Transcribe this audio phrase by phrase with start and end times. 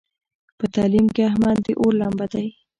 [0.57, 2.47] په تعلیم کې احمد د اور لمبه دی.